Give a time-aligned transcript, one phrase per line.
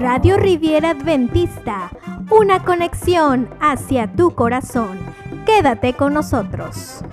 [0.00, 1.90] Radio Riviera Adventista,
[2.30, 4.98] una conexión hacia tu corazón.
[5.44, 7.04] Quédate con nosotros.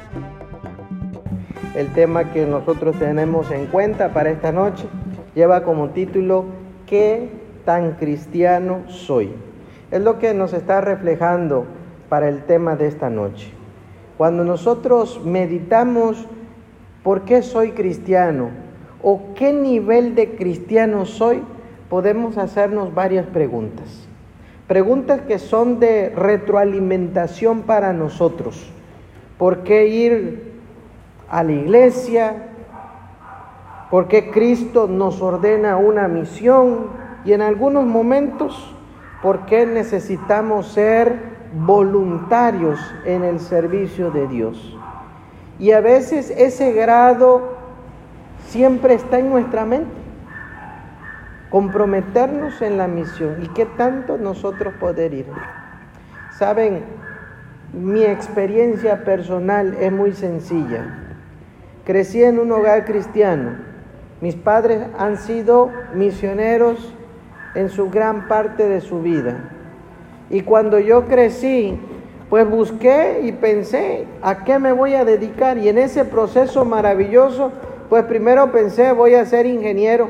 [1.76, 4.86] El tema que nosotros tenemos en cuenta para esta noche
[5.36, 6.46] lleva como título
[6.86, 7.30] ¿Qué
[7.66, 9.34] tan cristiano soy?
[9.92, 11.66] Es lo que nos está reflejando
[12.10, 13.52] para el tema de esta noche.
[14.18, 16.26] Cuando nosotros meditamos
[17.04, 18.67] por qué soy cristiano
[19.02, 21.42] o qué nivel de cristiano soy,
[21.90, 24.08] podemos hacernos varias preguntas.
[24.68, 28.70] Preguntas que son de retroalimentación para nosotros.
[29.38, 30.52] ¿Por qué ir
[31.30, 32.48] a la iglesia?
[33.90, 36.88] ¿Por qué Cristo nos ordena una misión?
[37.24, 38.76] Y en algunos momentos,
[39.22, 44.78] ¿por qué necesitamos ser voluntarios en el servicio de Dios?
[45.60, 47.57] Y a veces ese grado
[48.48, 50.08] siempre está en nuestra mente
[51.50, 55.28] comprometernos en la misión y qué tanto nosotros poder ir.
[56.38, 56.84] Saben,
[57.74, 60.86] mi experiencia personal es muy sencilla.
[61.86, 63.52] Crecí en un hogar cristiano.
[64.20, 66.94] Mis padres han sido misioneros
[67.56, 69.52] en su gran parte de su vida.
[70.30, 71.80] Y cuando yo crecí,
[72.30, 75.58] pues busqué y pensé, ¿a qué me voy a dedicar?
[75.58, 77.52] Y en ese proceso maravilloso,
[77.90, 80.10] pues primero pensé, voy a ser ingeniero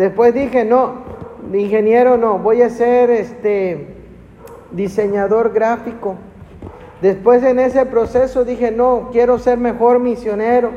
[0.00, 0.94] Después dije, no,
[1.52, 3.96] ingeniero no, voy a ser este
[4.70, 6.16] diseñador gráfico.
[7.02, 10.70] Después en ese proceso dije, no, quiero ser mejor misionero.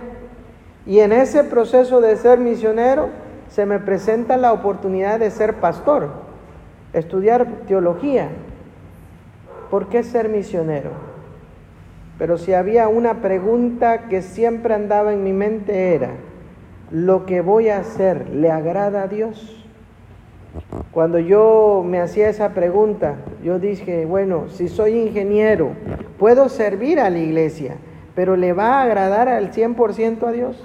[0.86, 3.08] Y en ese proceso de ser misionero
[3.48, 6.10] se me presenta la oportunidad de ser pastor,
[6.92, 8.28] estudiar teología.
[9.70, 10.90] ¿Por qué ser misionero?
[12.24, 16.12] Pero si había una pregunta que siempre andaba en mi mente era,
[16.90, 19.62] lo que voy a hacer le agrada a Dios?
[20.94, 25.72] Cuando yo me hacía esa pregunta, yo dije, bueno, si soy ingeniero,
[26.18, 27.76] puedo servir a la iglesia,
[28.16, 30.64] pero ¿le va a agradar al 100% a Dios?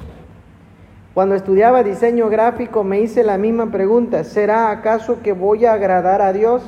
[1.13, 6.23] Cuando estudiaba diseño gráfico me hice la misma pregunta, ¿será acaso que voy a agradar
[6.23, 6.63] a Dios?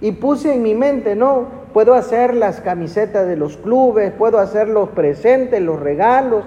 [0.00, 4.68] Y puse en mi mente, no, puedo hacer las camisetas de los clubes, puedo hacer
[4.68, 6.44] los presentes, los regalos,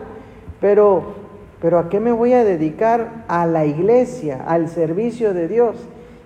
[0.59, 1.27] pero
[1.61, 3.23] pero ¿a qué me voy a dedicar?
[3.27, 5.75] A la iglesia, al servicio de Dios.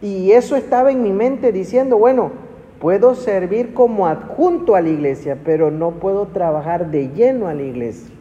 [0.02, 2.32] Y eso estaba en mi mente diciendo, bueno,
[2.80, 7.64] puedo servir como adjunto a la iglesia, pero no puedo trabajar de lleno a la
[7.64, 8.14] iglesia.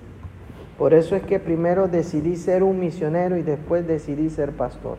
[0.78, 4.98] Por eso es que primero decidí ser un misionero y después decidí ser pastor.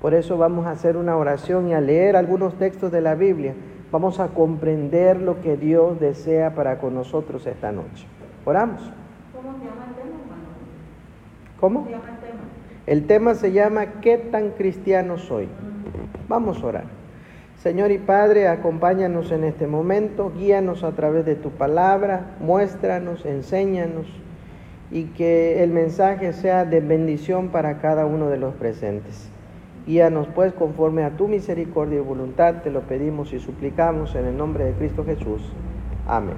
[0.00, 3.54] Por eso vamos a hacer una oración y a leer algunos textos de la Biblia.
[3.92, 8.06] Vamos a comprender lo que Dios desea para con nosotros esta noche.
[8.46, 8.80] Oramos.
[9.34, 9.92] ¿Cómo se llama
[11.60, 11.86] ¿Cómo?
[12.86, 13.34] el tema?
[13.34, 15.46] se llama ¿Qué tan cristiano soy?
[16.26, 16.84] Vamos a orar.
[17.58, 24.06] Señor y Padre, acompáñanos en este momento, guíanos a través de tu palabra, muéstranos, enséñanos
[24.90, 29.31] y que el mensaje sea de bendición para cada uno de los presentes.
[29.86, 34.36] Guíanos pues conforme a tu misericordia y voluntad, te lo pedimos y suplicamos en el
[34.36, 35.42] nombre de Cristo Jesús.
[36.06, 36.36] Amén.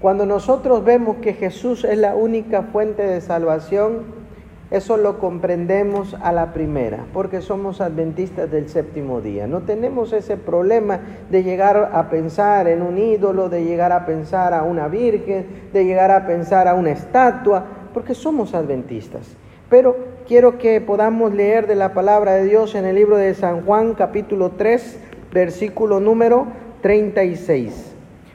[0.00, 4.24] Cuando nosotros vemos que Jesús es la única fuente de salvación,
[4.70, 9.46] eso lo comprendemos a la primera, porque somos adventistas del séptimo día.
[9.46, 14.52] No tenemos ese problema de llegar a pensar en un ídolo, de llegar a pensar
[14.52, 19.36] a una virgen, de llegar a pensar a una estatua, porque somos adventistas.
[19.70, 19.96] Pero
[20.28, 23.94] quiero que podamos leer de la palabra de Dios en el libro de San Juan
[23.94, 24.98] capítulo 3,
[25.32, 26.46] versículo número
[26.82, 27.92] 36.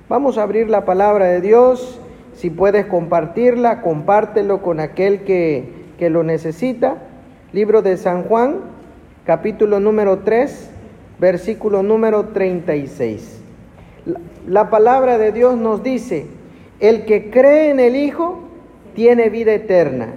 [0.09, 2.01] Vamos a abrir la palabra de Dios.
[2.33, 6.97] Si puedes compartirla, compártelo con aquel que, que lo necesita.
[7.53, 8.61] Libro de San Juan,
[9.23, 10.71] capítulo número 3,
[11.19, 13.39] versículo número 36.
[14.05, 16.25] La, la palabra de Dios nos dice,
[16.79, 18.39] el que cree en el Hijo
[18.95, 20.15] tiene vida eterna,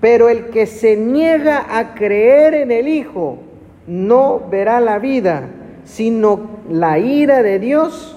[0.00, 3.38] pero el que se niega a creer en el Hijo
[3.86, 5.48] no verá la vida,
[5.84, 8.16] sino la ira de Dios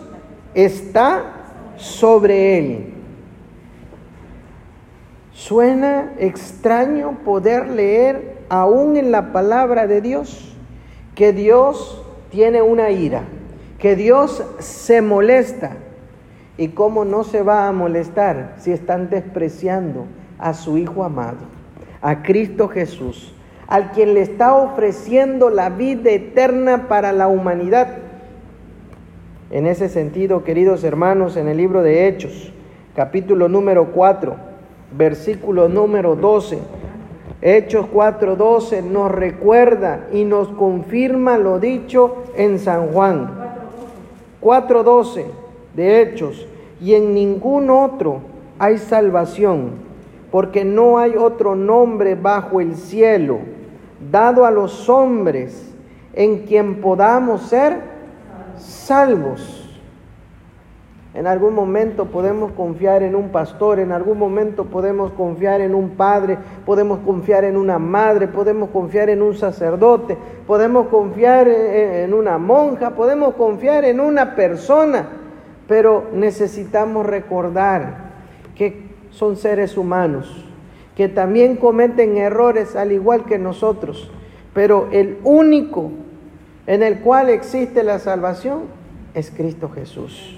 [0.54, 1.24] está
[1.78, 2.94] sobre él.
[5.32, 10.54] Suena extraño poder leer aún en la palabra de Dios
[11.16, 13.24] que Dios tiene una ira,
[13.78, 15.78] que Dios se molesta.
[16.58, 20.06] ¿Y cómo no se va a molestar si están despreciando
[20.38, 21.38] a su Hijo amado,
[22.02, 23.34] a Cristo Jesús,
[23.68, 27.98] al quien le está ofreciendo la vida eterna para la humanidad?
[29.52, 32.52] En ese sentido, queridos hermanos, en el libro de Hechos,
[32.96, 34.36] capítulo número 4,
[34.96, 36.60] versículo número 12.
[37.42, 43.30] Hechos 4:12 nos recuerda y nos confirma lo dicho en San Juan.
[44.42, 45.26] 4:12
[45.76, 46.48] de Hechos.
[46.82, 48.22] Y en ningún otro
[48.58, 49.72] hay salvación,
[50.32, 53.40] porque no hay otro nombre bajo el cielo
[54.12, 55.74] dado a los hombres
[56.14, 57.82] en quien podamos ser
[58.58, 59.56] salvos.
[61.16, 65.92] En algún momento podemos confiar en un pastor, en algún momento podemos confiar en un
[65.92, 70.16] padre, podemos confiar en una madre, podemos confiar en un sacerdote,
[70.46, 75.08] podemos confiar en una monja, podemos confiar en una persona,
[75.68, 78.10] pero necesitamos recordar
[78.54, 80.46] que son seres humanos,
[80.96, 84.12] que también cometen errores al igual que nosotros,
[84.54, 85.92] pero el único
[86.68, 88.64] en el cual existe la salvación
[89.14, 90.36] es Cristo Jesús.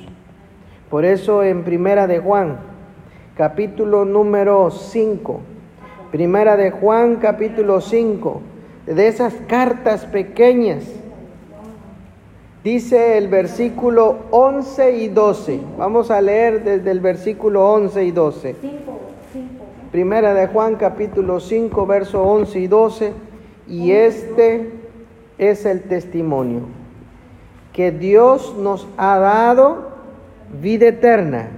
[0.89, 2.59] Por eso en Primera de Juan,
[3.35, 5.39] capítulo número 5,
[6.11, 8.41] Primera de Juan, capítulo 5,
[8.85, 10.83] de esas cartas pequeñas,
[12.63, 15.59] dice el versículo 11 y 12.
[15.77, 18.55] Vamos a leer desde el versículo 11 y 12.
[19.91, 23.13] Primera de Juan, capítulo 5, verso 11 y 12.
[23.67, 24.71] Y este
[25.37, 26.81] es el testimonio
[27.73, 29.91] que Dios nos ha dado
[30.61, 31.49] vida eterna.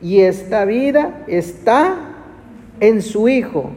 [0.00, 1.96] Y esta vida está
[2.80, 3.70] en su Hijo.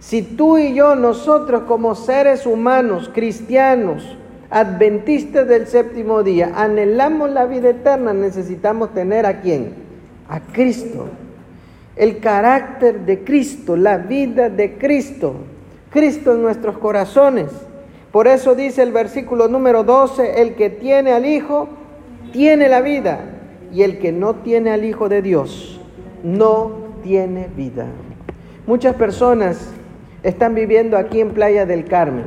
[0.00, 4.18] Si tú y yo, nosotros como seres humanos, cristianos,
[4.52, 9.72] adventistas del séptimo día, anhelamos la vida eterna, necesitamos tener a quién?
[10.28, 11.08] A Cristo.
[11.96, 15.34] El carácter de Cristo, la vida de Cristo.
[15.90, 17.48] Cristo en nuestros corazones.
[18.12, 21.68] Por eso dice el versículo número 12, el que tiene al Hijo,
[22.30, 23.20] tiene la vida
[23.72, 25.80] y el que no tiene al Hijo de Dios
[26.22, 26.72] no
[27.02, 27.86] tiene vida.
[28.66, 29.70] Muchas personas
[30.22, 32.24] están viviendo aquí en Playa del Carmen.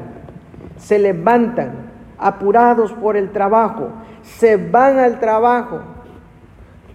[0.77, 1.84] Se levantan
[2.17, 3.89] apurados por el trabajo,
[4.23, 5.81] se van al trabajo,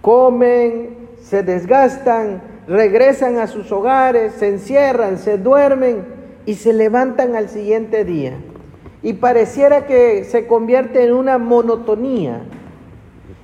[0.01, 6.05] comen, se desgastan, regresan a sus hogares, se encierran, se duermen
[6.45, 8.37] y se levantan al siguiente día.
[9.03, 12.41] Y pareciera que se convierte en una monotonía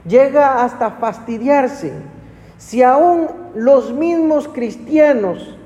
[0.07, 1.93] llega hasta fastidiarse.
[2.57, 5.57] Si aún los mismos cristianos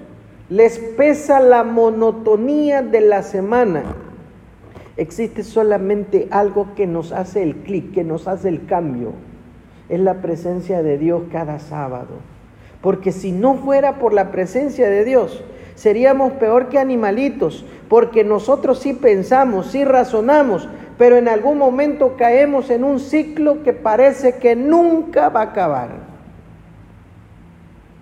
[0.49, 3.83] les pesa la monotonía de la semana,
[5.01, 9.13] existe solamente algo que nos hace el clic, que nos hace el cambio.
[9.89, 12.19] Es la presencia de Dios cada sábado.
[12.81, 15.43] Porque si no fuera por la presencia de Dios,
[15.75, 22.69] seríamos peor que animalitos, porque nosotros sí pensamos, sí razonamos, pero en algún momento caemos
[22.69, 25.89] en un ciclo que parece que nunca va a acabar.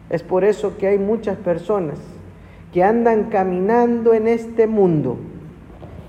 [0.09, 1.97] Es por eso que hay muchas personas
[2.73, 5.17] que andan caminando en este mundo,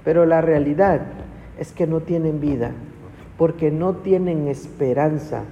[0.04, 1.00] pero la realidad
[1.58, 2.72] es que no tienen vida,
[3.36, 5.42] porque no tienen esperanza,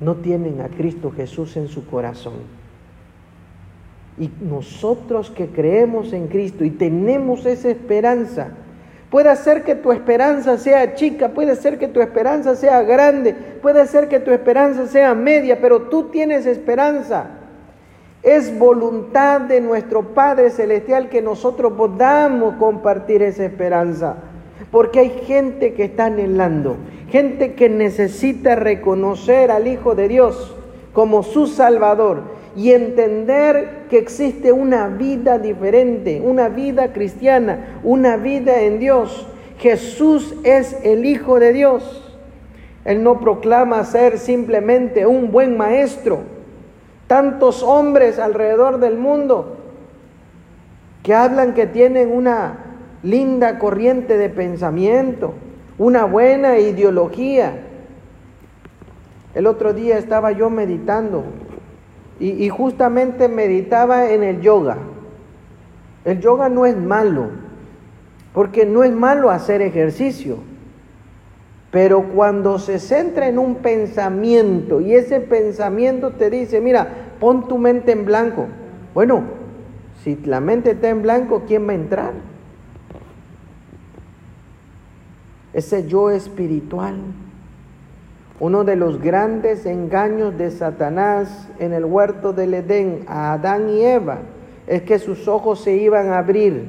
[0.00, 2.34] no tienen a Cristo Jesús en su corazón.
[4.18, 8.52] Y nosotros que creemos en Cristo y tenemos esa esperanza,
[9.10, 13.86] Puede ser que tu esperanza sea chica, puede ser que tu esperanza sea grande, puede
[13.86, 17.37] ser que tu esperanza sea media, pero tú tienes esperanza.
[18.22, 24.16] Es voluntad de nuestro Padre Celestial que nosotros podamos compartir esa esperanza.
[24.70, 26.76] Porque hay gente que está anhelando,
[27.08, 30.56] gente que necesita reconocer al Hijo de Dios
[30.92, 32.22] como su Salvador
[32.56, 39.28] y entender que existe una vida diferente, una vida cristiana, una vida en Dios.
[39.58, 42.04] Jesús es el Hijo de Dios.
[42.84, 46.37] Él no proclama ser simplemente un buen maestro.
[47.08, 49.56] Tantos hombres alrededor del mundo
[51.02, 52.58] que hablan que tienen una
[53.02, 55.34] linda corriente de pensamiento,
[55.78, 57.62] una buena ideología.
[59.34, 61.24] El otro día estaba yo meditando
[62.20, 64.76] y, justamente meditaba en el yoga.
[66.04, 67.30] El yoga no es malo,
[68.32, 70.38] porque no es malo hacer ejercicio.
[71.70, 76.88] Pero cuando se centra en un pensamiento y ese pensamiento te dice, mira,
[77.20, 78.46] pon tu mente en blanco.
[78.94, 79.22] Bueno,
[80.02, 82.12] si la mente está en blanco, ¿quién va a entrar?
[85.52, 86.96] Ese yo espiritual
[88.40, 93.84] uno de los grandes engaños de Satanás en el huerto del Edén a Adán y
[93.84, 94.18] Eva
[94.68, 96.66] es que sus ojos se iban a abrir,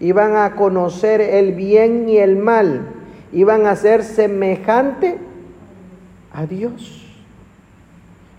[0.00, 2.86] iban a conocer el bien y el mal,
[3.32, 5.18] iban a ser semejante
[6.32, 7.04] a Dios.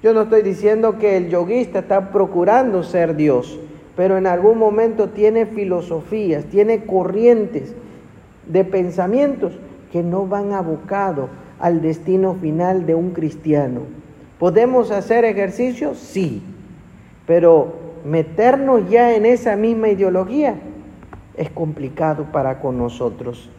[0.01, 3.59] Yo no estoy diciendo que el yoguista está procurando ser Dios,
[3.95, 7.75] pero en algún momento tiene filosofías, tiene corrientes
[8.47, 9.59] de pensamientos
[9.91, 11.29] que no van abocados
[11.59, 13.81] al destino final de un cristiano.
[14.39, 15.95] ¿Podemos hacer ejercicio?
[15.95, 16.41] Sí,
[17.27, 17.73] pero
[18.05, 20.55] meternos ya en esa misma ideología
[21.35, 23.49] es complicado para con nosotros.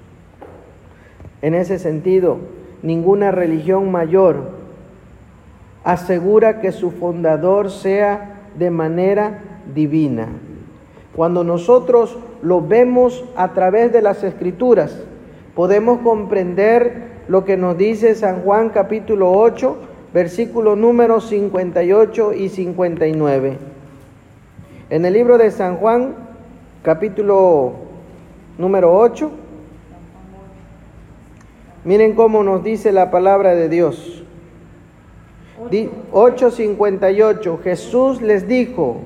[1.42, 2.38] En ese sentido,
[2.82, 4.60] ninguna religión mayor
[5.84, 9.42] asegura que su fundador sea de manera
[9.74, 10.28] divina.
[11.16, 15.02] Cuando nosotros lo vemos a través de las escrituras,
[15.54, 19.76] podemos comprender lo que nos dice San Juan capítulo 8,
[20.12, 23.58] versículos números 58 y 59.
[24.90, 26.14] En el libro de San Juan,
[26.82, 27.72] capítulo
[28.58, 29.30] número 8,
[31.84, 34.24] miren cómo nos dice la palabra de Dios.
[36.12, 39.02] 8:58, Jesús les dijo,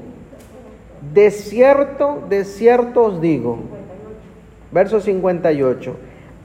[1.12, 3.59] de cierto, de cierto os digo,
[4.71, 5.97] verso 58,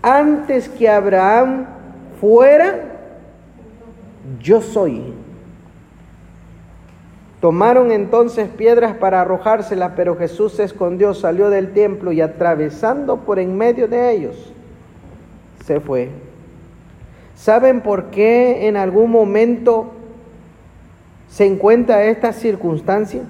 [0.02, 1.68] antes que Abraham
[2.20, 2.80] fuera,
[4.42, 5.14] yo soy.
[7.40, 13.40] Tomaron entonces piedras para arrojárselas, pero Jesús se escondió, salió del templo y atravesando por
[13.40, 14.54] en medio de ellos,
[15.70, 16.10] se fue.
[17.36, 19.92] ¿Saben por qué en algún momento
[21.28, 23.22] se encuentra esta circunstancia?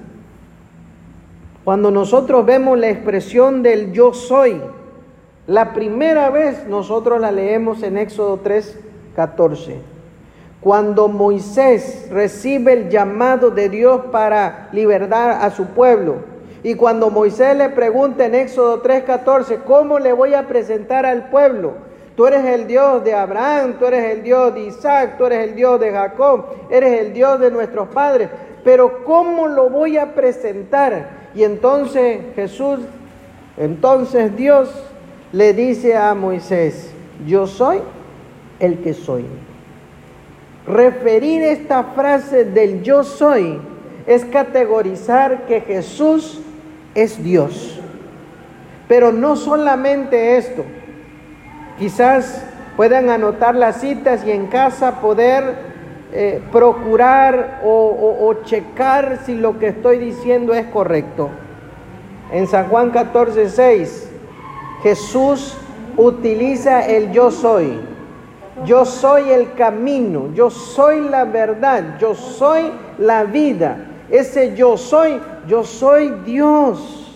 [1.65, 4.61] Cuando nosotros vemos la expresión del yo soy,
[5.47, 8.79] la primera vez nosotros la leemos en Éxodo 3,
[9.17, 9.75] 14.
[10.61, 16.19] Cuando Moisés recibe el llamado de Dios para libertar a su pueblo,
[16.63, 21.88] y cuando Moisés le pregunta en Éxodo 3:14, ¿cómo le voy a presentar al pueblo?
[22.19, 25.55] Tú eres el Dios de Abraham, tú eres el Dios de Isaac, tú eres el
[25.55, 28.27] Dios de Jacob, eres el Dios de nuestros padres,
[28.61, 31.11] pero ¿cómo lo voy a presentar?
[31.33, 32.81] Y entonces Jesús,
[33.55, 34.69] entonces Dios
[35.31, 36.91] le dice a Moisés,
[37.25, 37.79] yo soy
[38.59, 39.23] el que soy.
[40.67, 43.61] Referir esta frase del yo soy
[44.05, 46.41] es categorizar que Jesús
[46.95, 47.79] es Dios.
[48.89, 50.65] Pero no solamente esto.
[51.79, 52.43] Quizás
[52.75, 55.55] puedan anotar las citas y en casa poder
[56.11, 61.29] eh, procurar o, o checar si lo que estoy diciendo es correcto.
[62.31, 64.11] En San Juan 14, 6,
[64.83, 65.57] Jesús
[65.97, 67.79] utiliza el yo soy
[68.65, 73.77] yo soy el camino, yo soy la verdad, yo soy la vida.
[74.09, 77.08] Ese yo soy, yo soy Dios.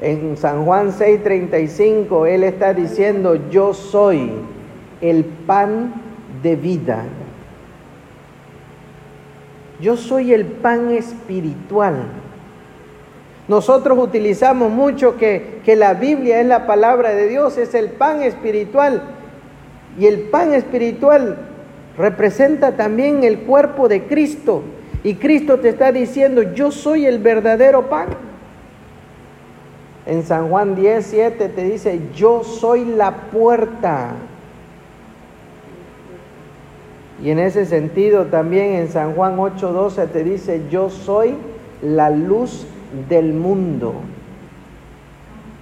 [0.00, 4.30] En San Juan 6:35 Él está diciendo, yo soy
[5.00, 5.92] el pan
[6.42, 7.04] de vida.
[9.80, 11.94] Yo soy el pan espiritual.
[13.48, 19.02] Nosotros utilizamos mucho que, la Biblia es la palabra de Dios, es el pan espiritual.
[19.98, 21.38] Y el pan espiritual
[21.96, 24.62] representa también el cuerpo de Cristo.
[25.02, 28.08] Y Cristo te está diciendo, yo soy el verdadero pan.
[30.08, 34.14] En San Juan 10, 7 te dice, yo soy la puerta.
[37.22, 41.34] Y en ese sentido también en San Juan 8, 12 te dice, yo soy
[41.82, 42.66] la luz
[43.10, 43.96] del mundo.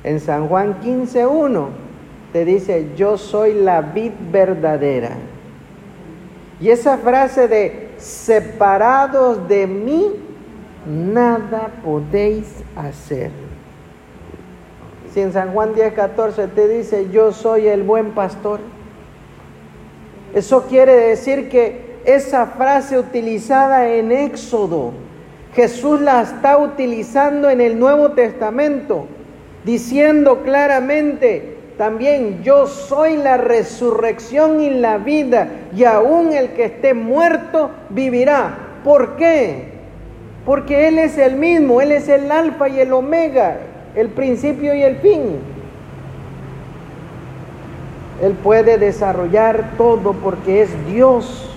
[0.05, 1.67] En San Juan 15.1
[2.33, 5.17] te dice, yo soy la vid verdadera.
[6.61, 10.07] Y esa frase de separados de mí,
[10.87, 13.46] nada podéis hacer.
[15.17, 18.61] Si en San Juan 10.14 te dice, yo soy el buen pastor,
[20.35, 24.93] eso quiere decir que esa frase utilizada en Éxodo,
[25.55, 29.07] Jesús la está utilizando en el Nuevo Testamento,
[29.65, 36.93] diciendo claramente, también yo soy la resurrección y la vida, y aún el que esté
[36.93, 38.83] muerto vivirá.
[38.85, 39.77] ¿Por qué?
[40.45, 43.61] Porque Él es el mismo, Él es el alfa y el omega,
[43.97, 45.39] el principio y el fin.
[48.23, 51.51] Él puede desarrollar todo porque es Dios.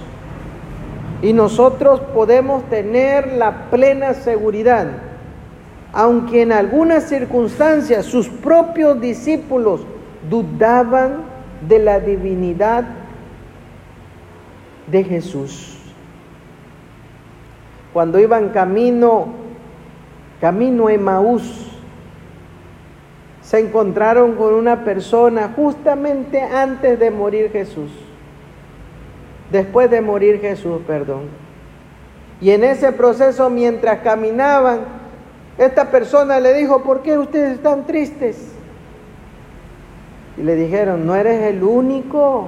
[1.22, 4.88] Y nosotros podemos tener la plena seguridad,
[5.91, 9.81] aunque en algunas circunstancias sus propios discípulos
[10.29, 11.24] dudaban
[11.67, 12.86] de la divinidad
[14.88, 15.77] de Jesús.
[17.91, 19.27] Cuando iban camino,
[20.39, 21.68] camino a Emaús,
[23.50, 27.89] se encontraron con una persona justamente antes de morir Jesús
[29.51, 31.24] después de morir Jesús, perdón.
[32.41, 34.82] Y en ese proceso, mientras caminaban,
[35.58, 38.53] esta persona le dijo, ¿por qué ustedes están tristes?
[40.38, 42.48] Y le dijeron, no eres el único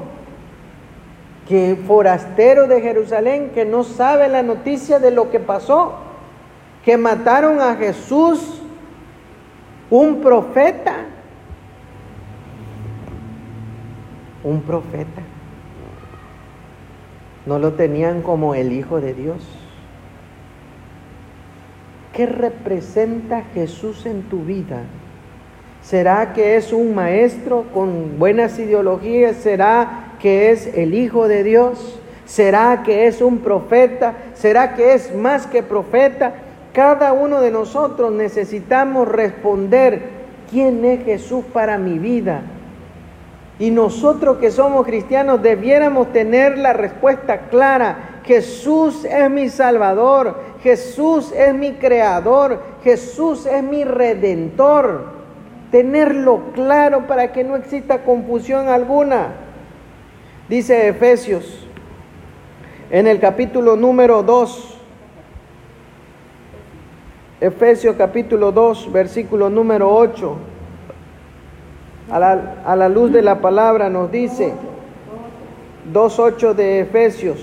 [1.48, 5.96] que forastero de Jerusalén que no sabe la noticia de lo que pasó,
[6.86, 8.61] que mataron a Jesús,
[9.92, 10.96] un profeta,
[14.44, 15.22] un profeta.
[17.46, 19.46] No lo tenían como el Hijo de Dios.
[22.14, 24.84] ¿Qué representa Jesús en tu vida?
[25.82, 29.36] ¿Será que es un maestro con buenas ideologías?
[29.38, 32.00] ¿Será que es el Hijo de Dios?
[32.26, 34.14] ¿Será que es un profeta?
[34.36, 36.34] ¿Será que es más que profeta?
[36.74, 40.02] Cada uno de nosotros necesitamos responder,
[40.50, 42.42] ¿quién es Jesús para mi vida?
[43.60, 48.22] Y nosotros que somos cristianos debiéramos tener la respuesta clara.
[48.24, 55.22] Jesús es mi Salvador, Jesús es mi Creador, Jesús es mi Redentor
[55.72, 59.30] tenerlo claro para que no exista confusión alguna.
[60.50, 61.66] Dice Efesios
[62.92, 64.81] en el capítulo número 2,
[67.42, 70.36] Efesios capítulo 2, versículo número 8,
[72.12, 74.54] a la, a la luz de la palabra nos dice,
[75.92, 77.40] 2.8 de Efesios,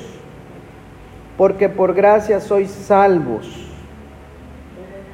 [1.37, 3.73] porque por gracia sois salvos,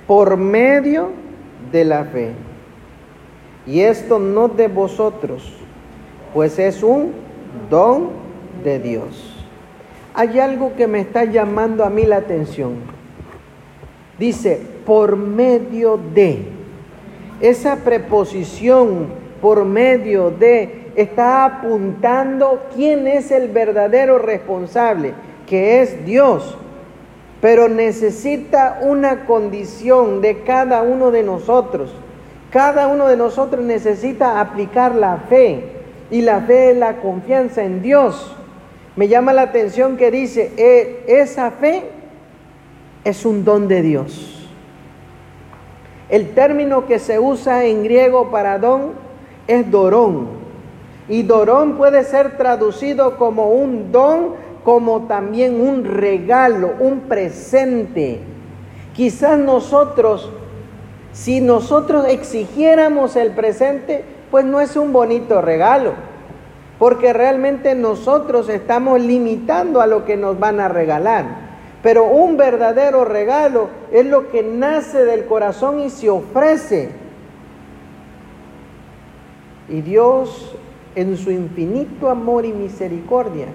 [0.06, 1.12] por medio
[1.72, 2.32] de la fe.
[3.66, 5.50] Y esto no de vosotros,
[6.34, 7.12] pues es un
[7.70, 8.10] don
[8.62, 9.46] de Dios.
[10.12, 12.93] Hay algo que me está llamando a mí la atención.
[14.18, 16.46] Dice, por medio de.
[17.40, 19.08] Esa preposición,
[19.40, 25.12] por medio de, está apuntando quién es el verdadero responsable,
[25.46, 26.56] que es Dios.
[27.40, 31.94] Pero necesita una condición de cada uno de nosotros
[32.54, 35.64] cada uno de nosotros necesita aplicar la fe
[36.08, 38.32] y la fe es la confianza en Dios.
[38.94, 41.82] Me llama la atención que dice, e, esa fe
[43.04, 44.48] es un don de Dios.
[46.08, 48.92] El término que se usa en griego para don
[49.46, 50.28] es dorón.
[51.08, 58.20] Y dorón puede ser traducido como un don, como también un regalo, un presente.
[58.94, 60.30] Quizás nosotros
[61.14, 65.92] si nosotros exigiéramos el presente, pues no es un bonito regalo,
[66.80, 71.43] porque realmente nosotros estamos limitando a lo que nos van a regalar.
[71.84, 76.88] Pero un verdadero regalo es lo que nace del corazón y se ofrece.
[79.68, 80.56] Y Dios,
[80.94, 83.48] en su infinito amor y misericordia,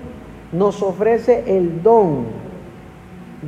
[0.51, 2.27] nos ofrece el don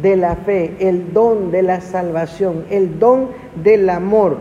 [0.01, 3.27] de la fe, el don de la salvación, el don
[3.63, 4.37] del amor,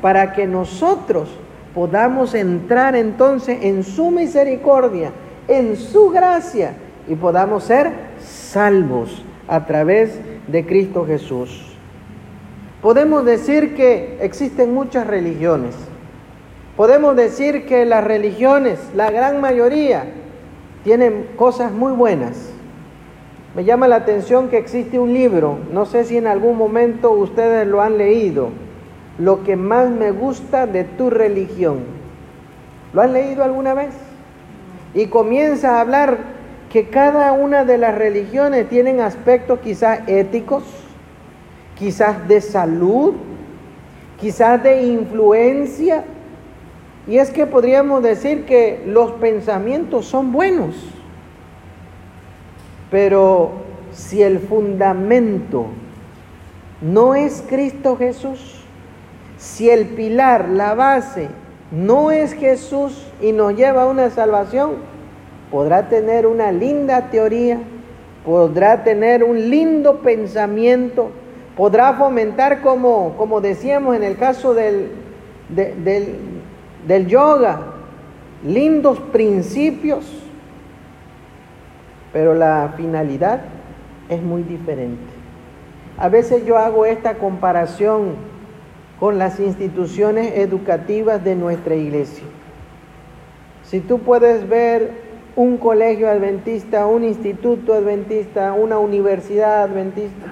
[0.00, 1.28] para que nosotros
[1.74, 5.12] podamos entrar entonces en su misericordia,
[5.46, 6.72] en su gracia
[7.06, 11.76] y podamos ser salvos a través de Cristo Jesús.
[12.82, 15.74] Podemos decir que existen muchas religiones.
[16.76, 20.04] Podemos decir que las religiones, la gran mayoría,
[20.84, 22.52] tienen cosas muy buenas
[23.58, 27.66] me llama la atención que existe un libro, no sé si en algún momento ustedes
[27.66, 28.50] lo han leído,
[29.18, 31.78] Lo que más me gusta de tu religión.
[32.92, 33.90] ¿Lo han leído alguna vez?
[34.94, 36.18] Y comienza a hablar
[36.70, 40.64] que cada una de las religiones tienen aspectos quizás éticos,
[41.76, 43.14] quizás de salud,
[44.20, 46.04] quizás de influencia.
[47.06, 50.74] Y es que podríamos decir que los pensamientos son buenos
[52.90, 53.50] pero
[53.92, 55.66] si el fundamento
[56.80, 58.60] no es Cristo Jesús,
[59.36, 61.28] si el pilar, la base,
[61.70, 64.76] no es Jesús y nos lleva a una salvación,
[65.50, 67.58] podrá tener una linda teoría,
[68.24, 71.10] podrá tener un lindo pensamiento,
[71.56, 74.90] podrá fomentar como, como decíamos en el caso del,
[75.48, 76.16] del,
[76.86, 77.60] del yoga,
[78.44, 80.06] lindos principios,
[82.12, 83.40] pero la finalidad
[84.08, 85.18] es muy diferente.
[85.96, 88.14] A veces yo hago esta comparación
[89.00, 92.24] con las instituciones educativas de nuestra iglesia.
[93.64, 95.07] Si tú puedes ver
[95.38, 100.26] un colegio adventista, un instituto adventista, una universidad adventista,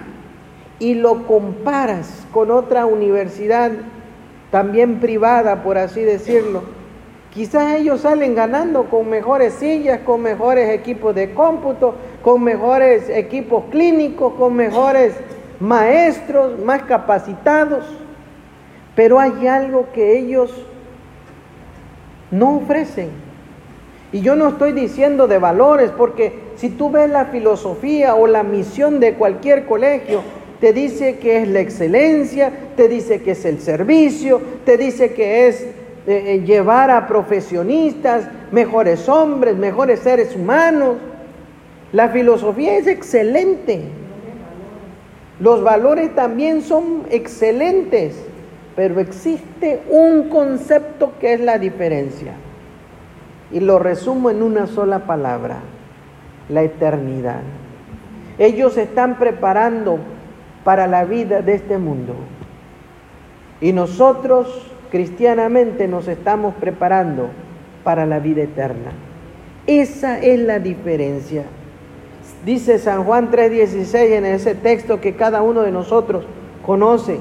[0.80, 3.70] y lo comparas con otra universidad
[4.50, 6.64] también privada, por así decirlo,
[7.32, 13.64] Quizás ellos salen ganando con mejores sillas, con mejores equipos de cómputo, con mejores equipos
[13.70, 15.12] clínicos, con mejores
[15.60, 17.84] maestros, más capacitados.
[18.94, 20.50] Pero hay algo que ellos
[22.30, 23.25] no ofrecen.
[24.16, 28.44] Y yo no estoy diciendo de valores, porque si tú ves la filosofía o la
[28.44, 30.22] misión de cualquier colegio,
[30.58, 35.48] te dice que es la excelencia, te dice que es el servicio, te dice que
[35.48, 35.74] es eh,
[36.06, 40.96] eh, llevar a profesionistas, mejores hombres, mejores seres humanos.
[41.92, 43.82] La filosofía es excelente.
[45.40, 48.16] Los valores también son excelentes,
[48.76, 52.32] pero existe un concepto que es la diferencia.
[53.52, 55.58] Y lo resumo en una sola palabra,
[56.48, 57.42] la eternidad.
[58.38, 59.98] Ellos están preparando
[60.64, 62.14] para la vida de este mundo.
[63.60, 67.28] Y nosotros cristianamente nos estamos preparando
[67.84, 68.90] para la vida eterna.
[69.66, 71.44] Esa es la diferencia.
[72.44, 76.24] Dice San Juan 3:16 en ese texto que cada uno de nosotros
[76.64, 77.18] conoce,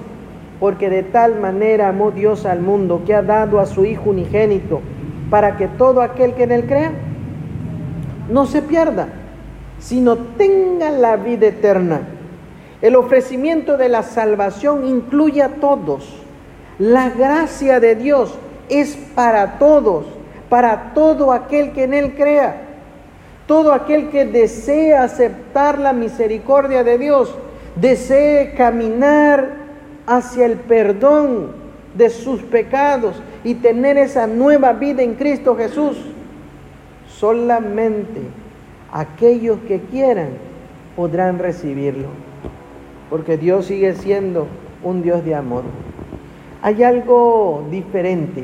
[0.60, 4.82] porque de tal manera amó Dios al mundo que ha dado a su Hijo unigénito,
[5.36, 6.94] para que todo aquel que en él crea
[8.30, 9.10] no se pierda,
[9.80, 12.04] sino tenga la vida eterna.
[12.82, 16.10] El ofrecimiento de la salvación incluye a todos
[16.80, 18.34] la gracia de Dios
[18.70, 20.06] es para todos,
[20.48, 22.62] para todo aquel que en Él crea.
[23.46, 27.36] Todo aquel que desea aceptar la misericordia de Dios,
[27.76, 29.50] desee caminar
[30.08, 35.98] hacia el perdón de sus pecados y tener esa nueva vida en Cristo Jesús.
[37.08, 38.20] Solamente
[38.92, 40.32] aquellos que quieran
[40.98, 42.10] podrán recibirlo,
[43.10, 44.48] porque Dios sigue siendo
[44.84, 45.64] un Dios de amor
[46.66, 48.44] hay algo diferente,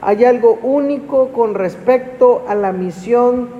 [0.00, 3.50] hay algo único con respecto a la misión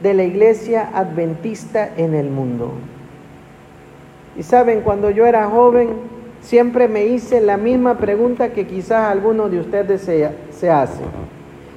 [0.00, 2.70] de la iglesia adventista en el mundo.
[4.36, 5.88] Y saben, cuando yo era joven,
[6.40, 11.02] siempre me hice la misma pregunta que quizás alguno de ustedes se, hace.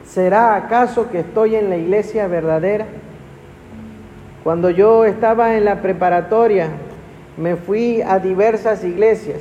[0.08, 2.86] ¿Será acaso que estoy en la iglesia verdadera?
[4.44, 6.70] Cuando yo estaba en la preparatoria,
[7.38, 9.40] me fui a diversas iglesias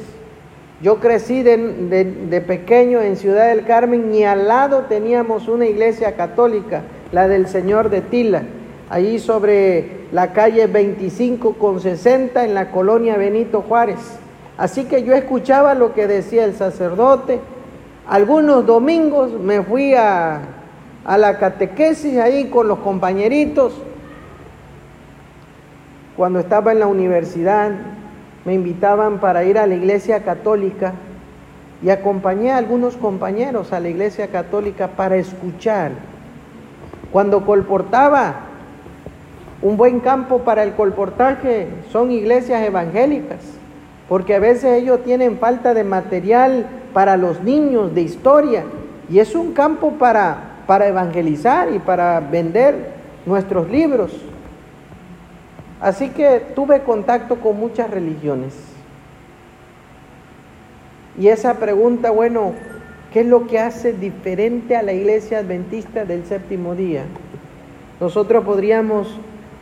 [0.83, 6.83] yo crecí de, pequeño en Ciudad del Carmen y al lado teníamos una iglesia católica,
[7.13, 8.45] la del Señor de Tila,
[8.89, 13.99] allí sobre la calle 25 con 60 en la colonia Benito Juárez.
[14.61, 17.41] Así que yo escuchaba lo que decía el sacerdote.
[18.07, 20.43] Algunos domingos me fui a,
[21.07, 23.73] a la catequesis ahí con los compañeritos.
[26.15, 27.71] Cuando estaba en la universidad,
[28.45, 30.93] me invitaban para ir a la iglesia católica
[31.83, 35.93] y acompañé a algunos compañeros a la iglesia católica para escuchar.
[37.11, 38.41] Cuando colportaba,
[39.63, 43.60] un buen campo para el colportaje son iglesias evangélicas,
[44.11, 48.65] porque a veces ellos tienen falta de material para los niños, de historia,
[49.09, 52.91] y es un campo para, para evangelizar y para vender
[53.25, 54.11] nuestros libros.
[55.81, 58.53] Así que tuve contacto con muchas religiones.
[61.17, 62.55] Y esa pregunta, bueno,
[63.13, 67.05] ¿qué es lo que hace diferente a la iglesia adventista del séptimo día?
[68.01, 69.07] Nosotros podríamos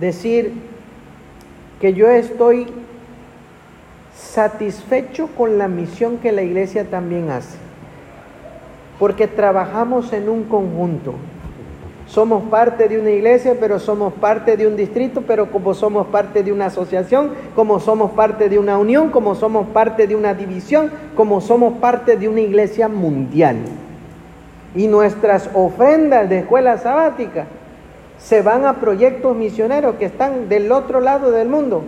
[0.00, 0.54] decir
[1.82, 2.66] que yo estoy
[4.18, 7.56] satisfecho con la misión que la iglesia también hace,
[8.98, 11.14] porque trabajamos en un conjunto.
[12.06, 16.42] Somos parte de una iglesia, pero somos parte de un distrito, pero como somos parte
[16.42, 20.90] de una asociación, como somos parte de una unión, como somos parte de una división,
[21.14, 23.58] como somos parte de una iglesia mundial.
[24.74, 27.46] Y nuestras ofrendas de escuela sabática
[28.18, 31.84] se van a proyectos misioneros que están del otro lado del mundo.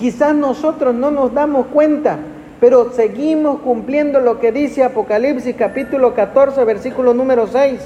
[0.00, 2.18] Quizás nosotros no nos damos cuenta,
[2.58, 7.80] pero seguimos cumpliendo lo que dice Apocalipsis capítulo 14, versículo número 6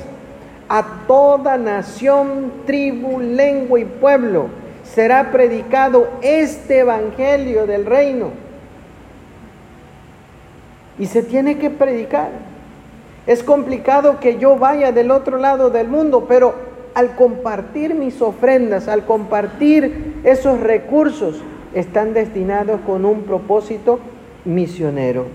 [0.69, 4.47] a toda nación, tribu, lengua y pueblo
[4.83, 8.31] será predicado este evangelio del reino.
[10.99, 12.31] Y se tiene que predicar.
[13.27, 16.55] Es complicado que yo vaya del otro lado del mundo, pero
[16.95, 21.43] al compartir mis ofrendas, al compartir esos recursos,
[21.75, 23.99] están destinados con un propósito
[24.45, 25.27] misionero.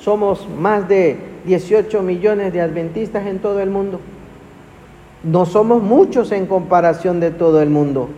[0.00, 1.16] Somos más de
[1.46, 4.00] 18 millones de adventistas en todo el mundo.
[5.24, 8.08] No somos muchos en comparación de todo el mundo,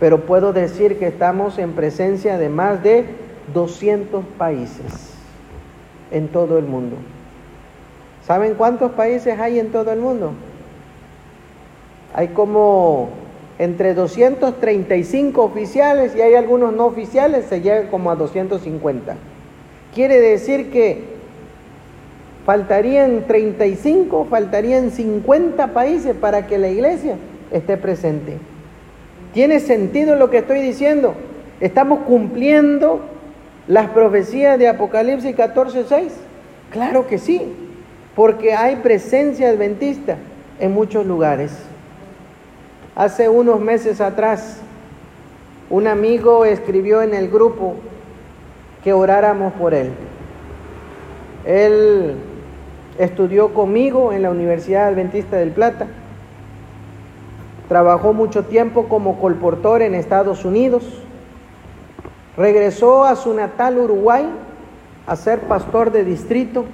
[0.00, 3.04] pero puedo decir que estamos en presencia de más de
[3.52, 5.14] 200 países
[6.10, 6.96] en todo el mundo.
[8.26, 10.32] ¿Saben cuántos países hay en todo el mundo?
[12.14, 13.10] Hay como
[13.58, 19.16] entre 235 oficiales y hay algunos no oficiales, se llega como a 250.
[19.94, 21.04] Quiere decir que
[22.44, 27.16] faltarían 35, faltarían 50 países para que la iglesia
[27.52, 28.38] esté presente.
[29.32, 31.14] ¿Tiene sentido lo que estoy diciendo?
[31.60, 33.00] ¿Estamos cumpliendo
[33.68, 36.10] las profecías de Apocalipsis 14:6?
[36.70, 37.42] Claro que sí,
[38.16, 40.16] porque hay presencia adventista
[40.58, 41.52] en muchos lugares.
[42.96, 44.60] Hace unos meses atrás,
[45.68, 47.74] un amigo escribió en el grupo
[48.84, 49.90] que oráramos por él.
[51.44, 52.14] Él
[52.96, 55.88] estudió conmigo en la Universidad Adventista del Plata,
[57.68, 60.84] trabajó mucho tiempo como colportor en Estados Unidos,
[62.36, 64.24] regresó a su natal Uruguay
[65.08, 66.64] a ser pastor de distrito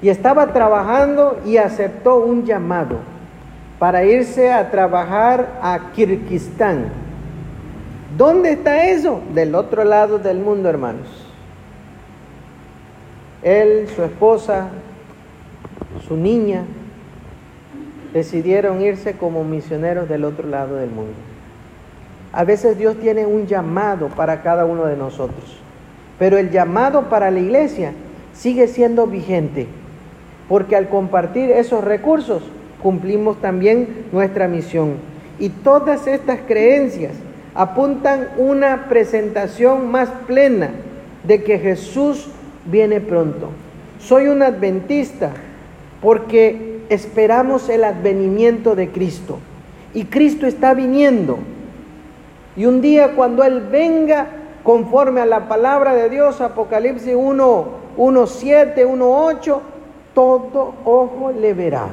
[0.00, 3.13] y estaba trabajando y aceptó un llamado
[3.78, 6.86] para irse a trabajar a Kirguistán.
[8.16, 9.20] ¿Dónde está eso?
[9.34, 11.08] Del otro lado del mundo, hermanos.
[13.42, 14.68] Él, su esposa,
[16.06, 16.62] su niña,
[18.12, 21.14] decidieron irse como misioneros del otro lado del mundo.
[22.32, 25.58] A veces Dios tiene un llamado para cada uno de nosotros,
[26.18, 27.92] pero el llamado para la iglesia
[28.32, 29.66] sigue siendo vigente,
[30.48, 32.42] porque al compartir esos recursos
[32.84, 34.96] cumplimos también nuestra misión.
[35.38, 37.12] Y todas estas creencias
[37.54, 40.68] apuntan una presentación más plena
[41.26, 42.28] de que Jesús
[42.66, 43.48] viene pronto.
[43.98, 45.30] Soy un adventista
[46.02, 49.38] porque esperamos el advenimiento de Cristo.
[49.94, 51.38] Y Cristo está viniendo.
[52.54, 54.26] Y un día cuando Él venga,
[54.62, 57.64] conforme a la palabra de Dios, Apocalipsis 1,
[57.96, 59.62] 1, 7, 1, 8,
[60.14, 61.88] todo ojo le verá.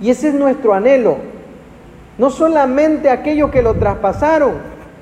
[0.00, 1.16] Y ese es nuestro anhelo.
[2.18, 4.54] No solamente aquellos que lo traspasaron,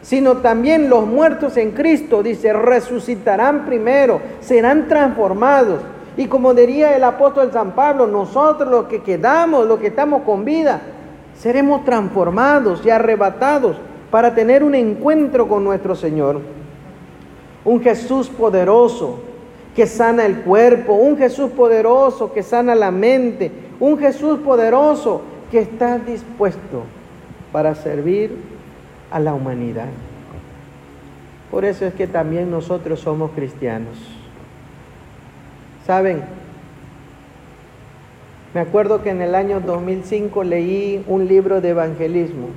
[0.03, 5.81] sino también los muertos en Cristo, dice, resucitarán primero, serán transformados.
[6.17, 10.45] Y como diría el apóstol San Pablo, nosotros los que quedamos, los que estamos con
[10.45, 10.81] vida,
[11.37, 13.77] seremos transformados y arrebatados
[14.11, 16.41] para tener un encuentro con nuestro Señor.
[17.65, 19.19] Un Jesús poderoso
[19.75, 25.61] que sana el cuerpo, un Jesús poderoso que sana la mente, un Jesús poderoso que
[25.61, 26.85] está dispuesto
[27.53, 28.37] para servir
[29.11, 29.89] a la humanidad.
[31.51, 33.95] Por eso es que también nosotros somos cristianos.
[35.87, 36.23] ¿Saben?
[38.55, 42.49] Me acuerdo que en el año 2005 leí un libro de evangelismo.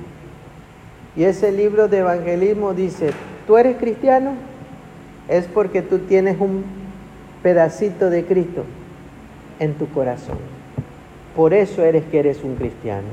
[1.16, 3.12] Y ese libro de evangelismo dice,
[3.46, 4.34] ¿tú eres cristiano?
[5.28, 6.64] Es porque tú tienes un
[7.44, 8.64] pedacito de Cristo
[9.60, 10.59] en tu corazón.
[11.40, 13.08] Por eso eres que eres un cristiano.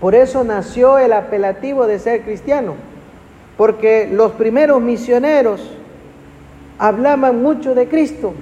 [0.00, 2.72] Por eso nació el apelativo de ser cristiano.
[3.58, 5.60] Porque los primeros misioneros
[6.78, 8.32] hablaban mucho de Cristo,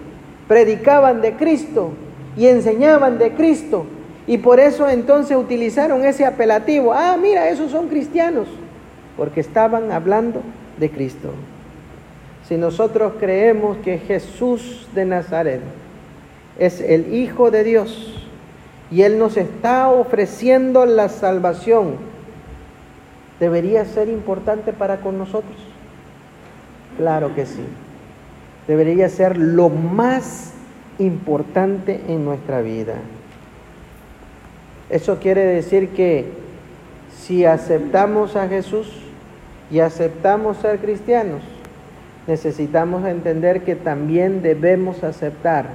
[0.46, 1.94] predicaban de Cristo
[2.36, 3.86] y enseñaban de Cristo.
[4.28, 6.92] Y por eso entonces utilizaron ese apelativo.
[6.92, 8.46] Ah, mira, esos son cristianos.
[9.16, 10.42] Porque estaban hablando
[10.78, 11.30] de Cristo.
[12.46, 15.60] Si nosotros creemos que Jesús de Nazaret
[16.56, 18.15] es el Hijo de Dios,
[18.90, 21.96] y Él nos está ofreciendo la salvación,
[23.40, 25.56] ¿debería ser importante para con nosotros?
[26.96, 27.64] Claro que sí.
[28.68, 30.52] Debería ser lo más
[30.98, 32.94] importante en nuestra vida.
[34.88, 36.26] Eso quiere decir que
[37.16, 38.88] si aceptamos a Jesús
[39.70, 41.42] y aceptamos ser cristianos,
[42.28, 45.66] necesitamos entender que también debemos aceptar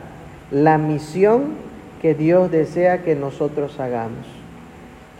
[0.50, 1.71] la misión
[2.02, 4.26] que Dios desea que nosotros hagamos.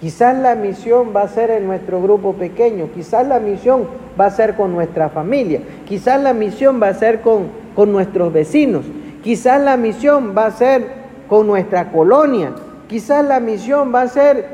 [0.02, 3.88] Quizás la misión va a ser en nuestro grupo pequeño, quizás la misión
[4.20, 8.34] va a ser con nuestra familia, quizás la misión va a ser con, con nuestros
[8.34, 8.84] vecinos,
[9.24, 10.88] quizás la misión va a ser
[11.30, 12.52] con nuestra colonia,
[12.88, 14.48] quizás la misión va a ser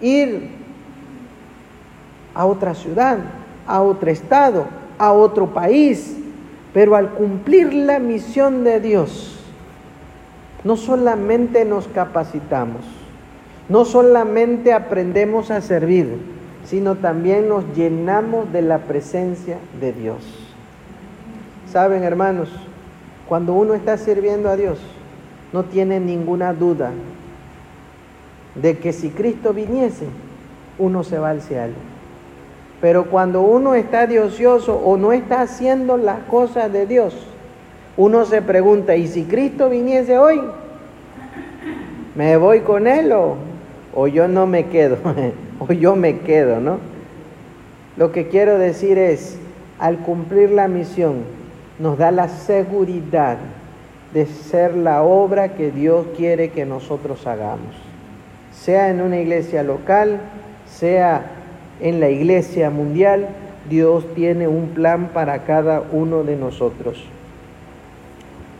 [0.00, 0.48] ir
[2.34, 3.18] a otra ciudad,
[3.66, 4.64] a otro estado,
[4.96, 6.16] a otro país,
[6.72, 9.35] pero al cumplir la misión de Dios,
[10.66, 12.80] no solamente nos capacitamos,
[13.68, 16.18] no solamente aprendemos a servir,
[16.64, 20.18] sino también nos llenamos de la presencia de Dios.
[21.70, 22.48] Saben, hermanos,
[23.28, 24.80] cuando uno está sirviendo a Dios,
[25.52, 26.90] no tiene ninguna duda
[28.56, 30.06] de que si Cristo viniese,
[30.80, 31.74] uno se va al cielo.
[32.80, 37.14] Pero cuando uno está diocioso o no está haciendo las cosas de Dios,
[37.96, 40.40] uno se pregunta, ¿y si Cristo viniese hoy?
[42.14, 43.36] ¿Me voy con él o,
[43.94, 44.98] o yo no me quedo?
[45.58, 46.78] o yo me quedo, ¿no?
[47.96, 49.38] Lo que quiero decir es,
[49.78, 51.20] al cumplir la misión,
[51.78, 53.38] nos da la seguridad
[54.12, 57.74] de ser la obra que Dios quiere que nosotros hagamos.
[58.52, 60.20] Sea en una iglesia local,
[60.66, 61.24] sea
[61.80, 63.28] en la iglesia mundial,
[63.68, 67.02] Dios tiene un plan para cada uno de nosotros.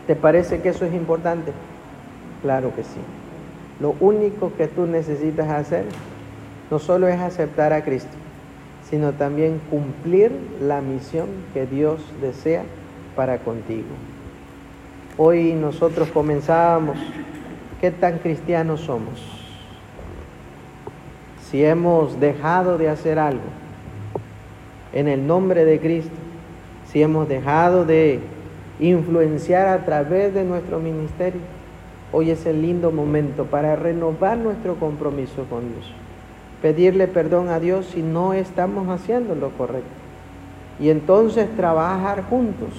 [0.07, 1.51] ¿Te parece que eso es importante?
[2.41, 2.99] Claro que sí.
[3.81, 5.83] Lo único que tú necesitas hacer
[6.71, 8.15] no solo es aceptar a Cristo,
[8.89, 12.63] sino también cumplir la misión que Dios desea
[13.15, 13.87] para contigo.
[15.17, 16.97] Hoy nosotros comenzábamos,
[17.81, 19.19] ¿qué tan cristianos somos?
[21.49, 23.41] Si hemos dejado de hacer algo
[24.93, 26.15] en el nombre de Cristo,
[26.91, 28.19] si hemos dejado de
[28.79, 31.41] influenciar a través de nuestro ministerio,
[32.11, 35.93] hoy es el lindo momento para renovar nuestro compromiso con Dios
[36.61, 39.87] pedirle perdón a Dios si no estamos haciendo lo correcto.
[40.79, 42.69] Y entonces trabajar juntos,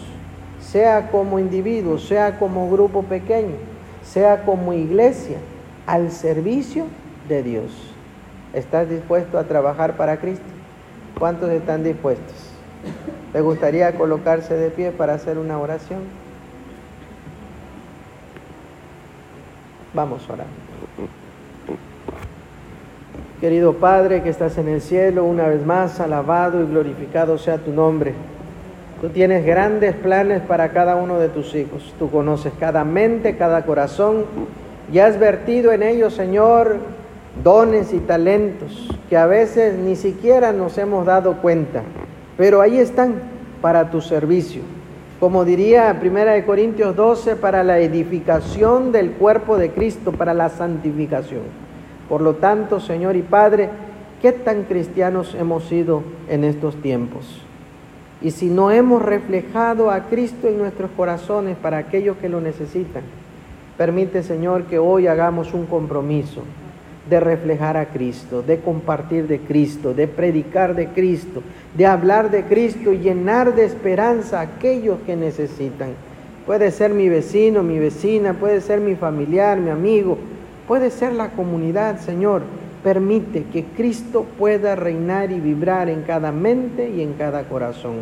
[0.61, 3.55] sea como individuos, sea como grupo pequeño,
[4.03, 5.39] sea como iglesia,
[5.87, 6.85] al servicio
[7.29, 7.73] de Dios.
[8.53, 10.45] ¿Estás dispuesto a trabajar para Cristo?
[11.19, 12.53] ¿Cuántos están dispuestos?
[13.33, 16.01] ¿Te gustaría colocarse de pie para hacer una oración?
[19.95, 20.47] Vamos a orar.
[23.41, 27.73] Querido Padre que estás en el cielo, una vez más, alabado y glorificado sea tu
[27.73, 28.15] nombre.
[29.01, 31.95] Tú tienes grandes planes para cada uno de tus hijos.
[31.99, 34.25] Tú conoces cada mente, cada corazón
[34.93, 36.79] y has vertido en ellos, Señor,
[37.45, 41.83] dones y talentos que a veces ni siquiera nos hemos dado cuenta,
[42.39, 43.17] pero ahí están
[43.61, 44.63] para tu servicio.
[45.19, 51.43] Como diría 1 Corintios 12, para la edificación del cuerpo de Cristo, para la santificación.
[52.09, 53.69] Por lo tanto, Señor y Padre,
[54.23, 57.43] ¿qué tan cristianos hemos sido en estos tiempos?
[58.23, 63.03] Y si no hemos reflejado a Cristo en nuestros corazones para aquellos que lo necesitan,
[63.77, 66.43] permite, Señor, que hoy hagamos un compromiso
[67.09, 71.43] de reflejar a Cristo, de compartir de Cristo, de predicar de Cristo,
[71.77, 75.91] de hablar de Cristo y llenar de esperanza a aquellos que necesitan.
[76.47, 80.19] Puede ser mi vecino, mi vecina, puede ser mi familiar, mi amigo,
[80.69, 82.43] Puede ser la comunidad, Señor.
[82.85, 87.97] Permite que Cristo pueda reinar y vibrar en cada mente y en cada corazón.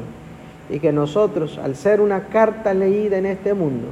[0.69, 3.87] Y que nosotros, al ser una carta leída en este mundo,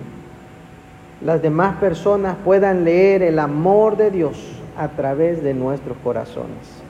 [1.24, 4.36] las demás personas puedan leer el amor de Dios
[4.76, 6.82] a través de nuestros corazones.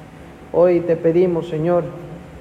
[0.52, 1.84] Hoy te pedimos, Señor,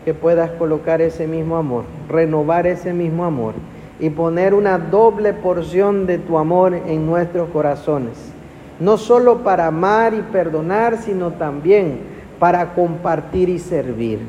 [0.06, 3.54] que puedas colocar ese mismo amor, renovar ese mismo amor
[4.00, 8.34] y poner una doble porción de tu amor en nuestros corazones
[8.80, 12.00] no solo para amar y perdonar, sino también
[12.40, 14.20] para compartir y servir.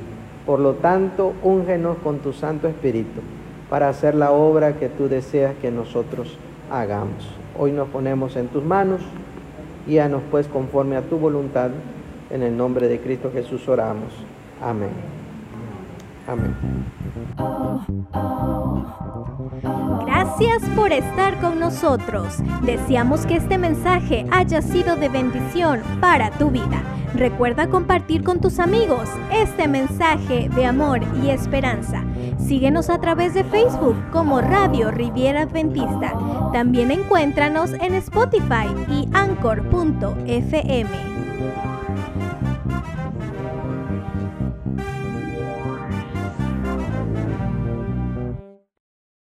[0.47, 3.21] Por lo tanto, úngenos con tu Santo Espíritu
[3.71, 6.39] para hacer la obra que tú deseas que nosotros
[6.71, 7.29] hagamos.
[7.59, 9.01] Hoy nos ponemos en tus manos,
[9.87, 11.71] guíanos pues conforme a tu voluntad.
[12.31, 14.13] En el nombre de Cristo Jesús oramos.
[14.63, 14.91] Amén.
[16.27, 16.55] Amén.
[20.07, 22.39] Gracias por estar con nosotros.
[22.63, 26.83] Deseamos que este mensaje haya sido de bendición para tu vida.
[27.15, 32.03] Recuerda compartir con tus amigos este mensaje de amor y esperanza.
[32.39, 36.13] Síguenos a través de Facebook como Radio Riviera Adventista.
[36.53, 41.14] También encuéntranos en Spotify y Anchor.fm.